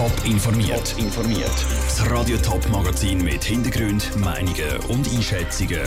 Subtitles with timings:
[0.00, 0.94] Top informiert.
[0.96, 1.66] informiert.
[1.84, 5.82] Das Radio Top Magazin mit Hintergrund, Meinungen und Einschätzungen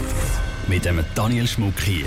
[0.67, 2.06] mit dem Daniel Schmuck hier.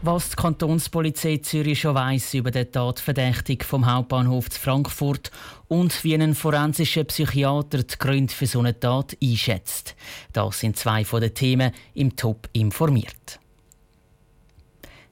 [0.00, 5.30] Was die Kantonspolizei Zürich schon weiss über den Tatverdächtigen vom Hauptbahnhof zu Frankfurt
[5.68, 9.96] und wie ein forensischer Psychiater die Gründe für so eine Tat einschätzt.
[10.32, 13.38] Das sind zwei von den Themen im Top informiert.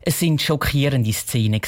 [0.05, 1.61] Es sind schockierende Szenen.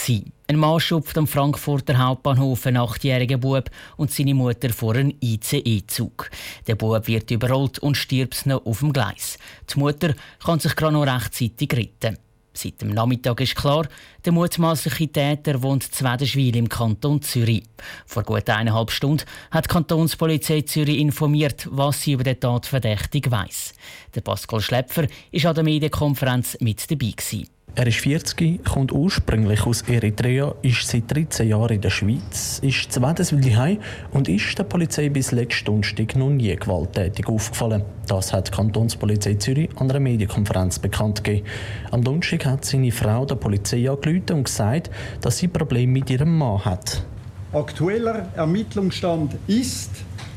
[0.48, 6.30] Ein Mann schupft am Frankfurter Hauptbahnhof einen achtjährigen Bub und seine Mutter vor einem ICE-Zug.
[6.66, 9.38] Der Bub wird überrollt und stirbt noch auf dem Gleis.
[9.72, 12.18] Die Mutter kann sich gerade noch rechtzeitig retten.
[12.52, 13.86] Seit dem Nachmittag ist klar,
[14.24, 17.62] der mutmaßliche Täter wohnt Zwedenschwil im Kanton Zürich.
[18.04, 23.74] Vor gut eineinhalb Stunden hat die Kantonspolizei Zürich informiert, was sie über den Tatverdächtigen weiss.
[24.12, 27.12] Der Pascal Schläpfer war an der Medienkonferenz mit dabei.
[27.16, 27.53] Gewesen.
[27.76, 32.92] Er ist 40, kommt ursprünglich aus Eritrea, ist seit 13 Jahren in der Schweiz, ist
[32.92, 33.78] zweites heim
[34.12, 37.82] und ist der Polizei bis letzten Donnerstag noch nie gewalttätig aufgefallen.
[38.06, 41.48] Das hat die Kantonspolizei Zürich an einer Medienkonferenz bekannt gegeben.
[41.90, 44.88] Am Donnerstag hat seine Frau der Polizei angerufen und gesagt,
[45.20, 47.04] dass sie Probleme mit ihrem Mann hat.
[47.52, 49.90] Aktueller Ermittlungsstand ist,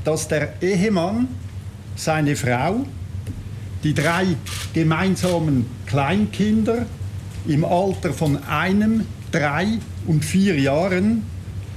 [0.03, 1.27] dass der Ehemann
[1.95, 2.77] seine Frau,
[3.83, 4.25] die drei
[4.73, 6.87] gemeinsamen Kleinkinder
[7.47, 9.67] im Alter von einem, drei
[10.05, 11.23] und vier Jahren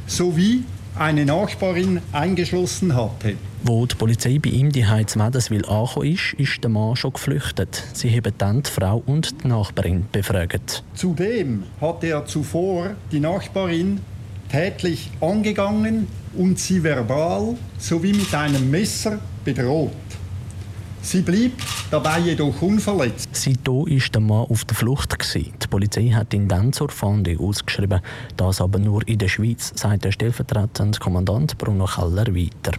[0.07, 0.65] sowie
[0.99, 3.35] eine Nachbarin eingeschlossen hatte.
[3.63, 7.83] Wo die Polizei bei ihm die Heiz Mädenswil angekommen ist, ist der Mann schon geflüchtet.
[7.93, 10.83] Sie haben dann die Frau und die Nachbarin befragt.
[10.95, 14.01] Zudem hatte er zuvor die Nachbarin
[14.51, 19.93] tätlich angegangen und sie verbal sowie mit einem Messer bedroht.
[21.03, 21.55] Sie blieb
[21.91, 23.31] dabei jedoch unverletzt.
[23.33, 25.17] Seitdem ist der Mann auf der Flucht.
[25.35, 28.01] Die Polizei hat ihn dann zur Fahndung ausgeschrieben.
[28.37, 32.73] Das aber nur in der Schweiz, sagt der stellvertretende Kommandant Bruno Keller weiter.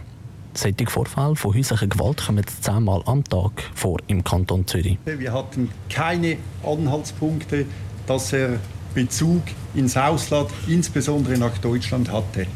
[0.54, 4.98] Solche Vorfälle von häuslicher Gewalt kommen zehnmal am Tag vor im Kanton Zürich.
[5.04, 7.66] Wir hatten keine Anhaltspunkte,
[8.06, 8.58] dass er
[8.94, 9.42] Bezug
[9.74, 12.46] ins Ausland, insbesondere nach Deutschland hatte.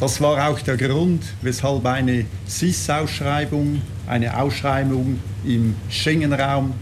[0.00, 6.74] Das war auch der Grund, weshalb eine SIS-Ausschreibung, eine Ausschreibung im Schengen-Raum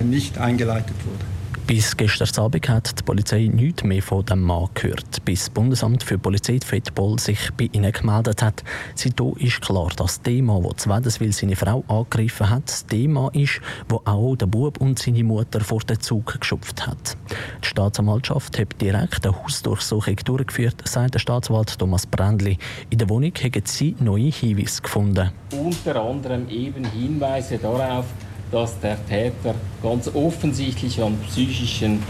[0.00, 1.24] nicht eingeleitet wurde.
[1.66, 6.02] Bis gestern Abend hat die Polizei nichts mehr von dem Mann gehört, bis das Bundesamt
[6.02, 8.64] für Polizei Fettball sich bei ihnen gemeldet hat.
[8.96, 13.60] Seitdem ist klar, dass der Mann, der Zwedeswil seine Frau angegriffen hat, der Mann ist,
[13.88, 17.16] der auch der Bub und seine Mutter vor den Zug geschupft hat.
[17.62, 22.58] Die Staatsanwaltschaft hat direkt eine Hausdurchsuchung durchgeführt, sagt der Staatsanwalt Thomas Brändli.
[22.90, 25.30] In der Wohnung haben sie neue Hinweise gefunden.
[25.52, 28.06] Unter anderem eben Hinweise darauf,
[28.52, 32.02] dass der Täter ganz offensichtlich an psychischen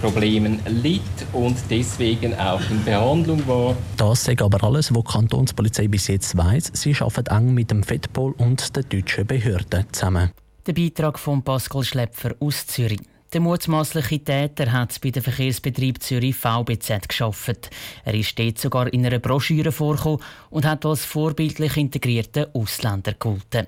[0.00, 1.02] Problemen litt
[1.34, 3.76] und deswegen auch in Behandlung war.
[3.98, 6.72] Das ist aber alles, was die Kantonspolizei bis jetzt weiß.
[6.72, 10.30] Sie arbeitet eng mit dem FEDPOL und den deutschen Behörden zusammen.
[10.66, 13.00] Der Beitrag von Pascal Schlepfer aus Zürich.
[13.32, 17.70] Der mutmaßliche Täter hat bei dem Verkehrsbetrieb Zürich VBZ geschafft.
[18.04, 23.66] Er ist dort sogar in einer Broschüre vorgekommen und hat als vorbildlich integrierter Ausländer gehalten.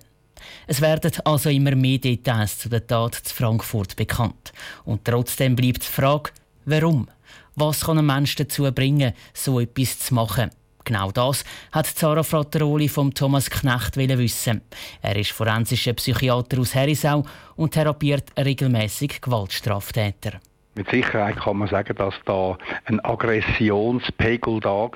[0.67, 4.53] Es werden also immer mehr Details zu der Tat zu Frankfurt bekannt.
[4.85, 6.31] Und trotzdem bleibt die Frage,
[6.65, 7.09] warum?
[7.55, 10.51] Was kann ein Mensch dazu bringen, so etwas zu machen?
[10.85, 14.63] Genau das hat Zara Frattaroli vom Thomas Knecht wissen.
[15.01, 17.25] Er ist forensischer Psychiater aus Herisau
[17.57, 20.41] und therapiert regelmäßig Gewaltstraftäter.
[20.75, 22.57] Mit Sicherheit kann man sagen, dass da
[22.87, 24.91] ein Aggressionspegel da war,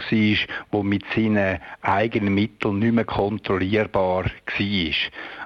[0.73, 4.93] der mit seinen eigenen Mitteln nicht mehr kontrollierbar war.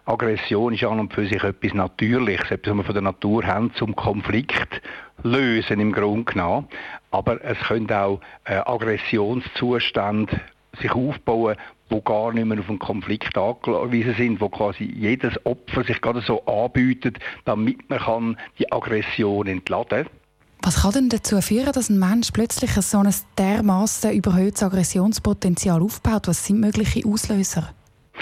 [0.05, 3.75] Aggression ist an und für sich etwas Natürliches, etwas, was wir von der Natur haben,
[3.75, 4.81] zum Konflikt
[5.25, 6.69] lösen im Grunde genommen.
[7.11, 10.41] Aber es können auch äh, Aggressionszustände
[10.81, 11.57] sich aufbauen,
[11.89, 16.21] wo gar nicht mehr auf einen Konflikt angewiesen sind, wo quasi jedes Opfer sich gerade
[16.21, 20.20] so anbietet, damit man kann die Aggression entladen kann.
[20.63, 26.29] Was kann denn dazu führen, dass ein Mensch plötzlich so ein dermaßen überhöhtes Aggressionspotenzial aufbaut?
[26.29, 27.71] Was sind mögliche Auslöser?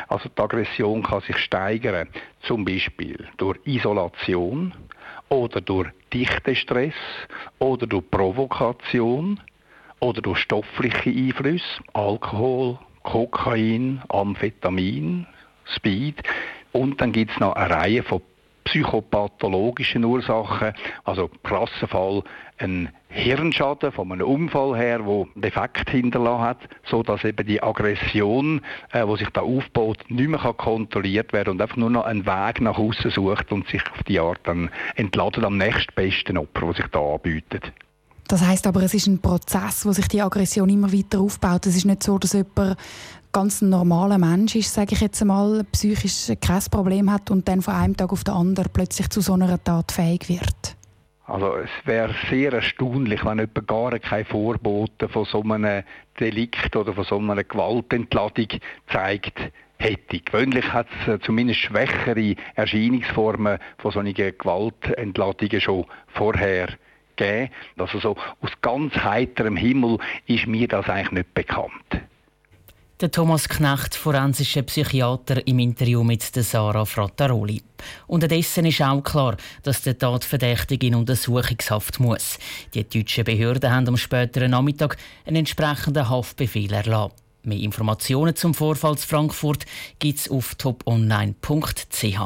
[0.06, 2.08] Also die Aggression kann sich steigern,
[2.42, 4.72] zum Beispiel durch Isolation
[5.28, 6.94] oder durch Dichtestress
[7.58, 9.40] oder durch Provokation
[9.98, 15.26] oder durch stoffliche Einflüsse, Alkohol, Kokain, Amphetamin,
[15.64, 16.22] Speed.
[16.72, 18.22] Und dann gibt es noch eine Reihe von
[18.68, 20.72] psychopathologischen Ursachen,
[21.04, 22.22] also krasser Fall
[22.58, 28.60] ein Hirnschaden von einem Unfall her, wo Defekt hinterlassen hat, so dass eben die Aggression,
[28.92, 32.60] äh, wo sich da aufbaut, nicht mehr kontrolliert werden und einfach nur noch einen Weg
[32.60, 36.86] nach außen sucht und sich auf die Art dann entladet am nächstbesten Opfer, wo sich
[36.88, 37.72] da anbietet.
[38.28, 41.64] Das heißt aber, es ist ein Prozess, wo sich die Aggression immer weiter aufbaut.
[41.64, 42.76] Es ist nicht so, dass jemand
[43.38, 47.74] ganz normaler Mensch ist, sage ich jetzt einmal, psychisch kein Problem hat und dann von
[47.74, 50.76] einem Tag auf den anderen plötzlich zu so einer Tat fähig wird.
[51.24, 55.84] Also es wäre sehr erstaunlich, wenn jemand gar keine Vorbote von so einem
[56.18, 58.48] Delikt oder von so einer Gewaltentladung
[58.92, 59.38] zeigt
[59.78, 60.18] hätte.
[60.18, 66.70] Gewöhnlich hat es äh, zumindest schwächere Erscheinungsformen von solchen Gewaltentladungen schon vorher
[67.14, 67.52] gegeben.
[67.76, 71.87] Also so aus ganz heiterem Himmel ist mir das eigentlich nicht bekannt.
[73.00, 77.62] Der Thomas Knecht, forensischer Psychiater, im Interview mit Sarah Frattaroli.
[78.08, 82.40] Unterdessen ist auch klar, dass der Tatverdächtige in Untersuchungshaft muss.
[82.74, 87.12] Die deutschen Behörden haben am späteren Nachmittag einen entsprechenden Haftbefehl erlassen.
[87.44, 89.64] Mehr Informationen zum Vorfall zu Frankfurt
[90.02, 92.20] es auf toponline.ch.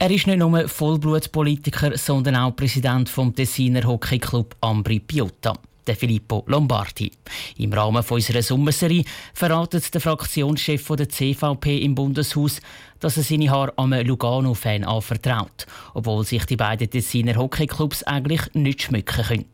[0.00, 5.54] Er ist nicht nur Vollblutpolitiker, sondern auch Präsident vom Tessiner Hockeyclub Ambri Piotta
[5.86, 7.10] der Filippo Lombardi.
[7.58, 9.04] Im Rahmen unserer Sommerserie
[9.34, 12.60] verratet der Fraktionschef der CVP im Bundeshaus,
[13.00, 18.82] dass er seine Haare einem Lugano-Fan anvertraut, obwohl sich die beiden Tessiner Hockeyclubs eigentlich nicht
[18.82, 19.44] schmücken können.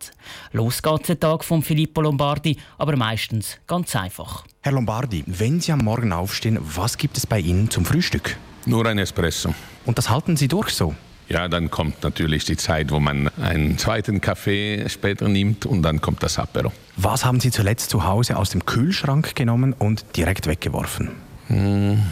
[0.52, 4.44] Los geht's den Tag von Filippo Lombardi, aber meistens ganz einfach.
[4.60, 8.36] Herr Lombardi, wenn Sie am Morgen aufstehen, was gibt es bei Ihnen zum Frühstück?
[8.64, 9.52] Nur ein Espresso.
[9.84, 10.94] Und das halten Sie durch so?
[11.32, 16.02] Ja, dann kommt natürlich die Zeit, wo man einen zweiten Kaffee später nimmt und dann
[16.02, 16.72] kommt das Apero.
[16.96, 21.12] Was haben Sie zuletzt zu Hause aus dem Kühlschrank genommen und direkt weggeworfen?
[21.46, 22.02] Hm.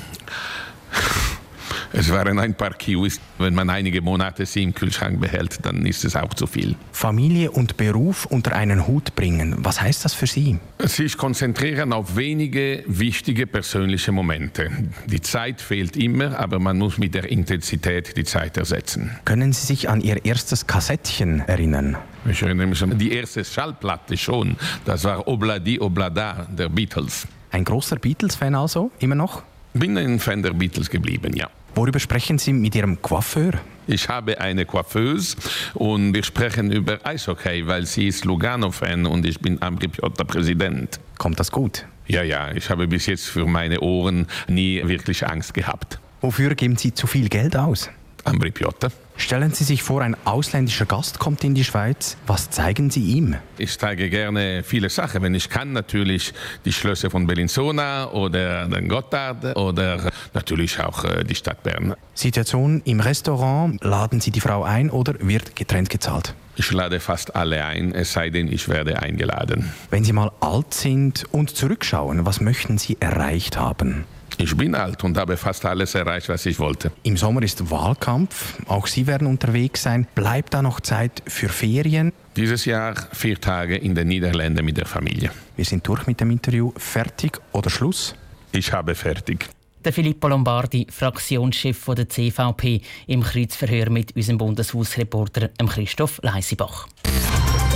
[1.92, 3.20] Es waren ein paar Kiwis.
[3.38, 6.76] Wenn man einige Monate sie im Kühlschrank behält, dann ist es auch zu viel.
[6.92, 9.56] Familie und Beruf unter einen Hut bringen.
[9.58, 10.58] Was heißt das für Sie?
[10.78, 14.70] Sich konzentrieren auf wenige wichtige persönliche Momente.
[15.06, 19.10] Die Zeit fehlt immer, aber man muss mit der Intensität die Zeit ersetzen.
[19.24, 21.96] Können Sie sich an Ihr erstes Kassettchen erinnern?
[22.30, 24.56] Ich erinnere mich an die erste Schallplatte schon.
[24.84, 27.26] Das war Obladi Oblada der Beatles.
[27.50, 29.42] Ein großer Beatles-Fan also, immer noch?
[29.72, 31.48] Bin ein Fan der Beatles geblieben, ja.
[31.74, 33.52] Worüber sprechen Sie mit Ihrem Coiffeur?
[33.86, 35.36] Ich habe eine Coiffeuse
[35.74, 41.00] und wir sprechen über Eishockey, weil sie ist Lugano-Fan und ich bin Ambripiotta Präsident.
[41.18, 41.86] Kommt das gut?
[42.06, 45.98] Ja, ja, ich habe bis jetzt für meine Ohren nie wirklich Angst gehabt.
[46.20, 47.90] Wofür geben Sie zu viel Geld aus?
[48.24, 48.88] Ambripiotta.
[49.16, 52.16] Stellen Sie sich vor, ein ausländischer Gast kommt in die Schweiz.
[52.26, 53.36] Was zeigen Sie ihm?
[53.58, 55.22] Ich zeige gerne viele Sachen.
[55.22, 56.32] Wenn ich kann, natürlich
[56.64, 61.94] die Schlösser von Bellinzona oder den Gotthard oder natürlich auch äh, die Stadt Bern.
[62.14, 63.82] Situation im Restaurant.
[63.84, 66.34] Laden Sie die Frau ein oder wird getrennt gezahlt?
[66.56, 69.72] Ich lade fast alle ein, es sei denn, ich werde eingeladen.
[69.90, 74.04] Wenn Sie mal alt sind und zurückschauen, was möchten Sie erreicht haben?
[74.38, 76.92] Ich bin alt und habe fast alles erreicht, was ich wollte.
[77.02, 78.58] Im Sommer ist Wahlkampf.
[78.66, 80.06] Auch Sie werden unterwegs sein.
[80.14, 82.12] Bleibt da noch Zeit für Ferien?
[82.36, 85.30] Dieses Jahr vier Tage in den Niederlanden mit der Familie.
[85.56, 86.72] Wir sind durch mit dem Interview.
[86.76, 88.14] Fertig oder Schluss?
[88.52, 89.48] Ich habe fertig.
[89.84, 96.86] Der Filippo Lombardi, Fraktionschef der CVP, im Kreuzverhör mit unserem Bundeshausreporter Christoph Leisibach.